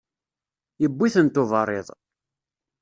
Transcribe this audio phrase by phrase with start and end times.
[0.85, 1.87] Iwwi-tent uberriḍ.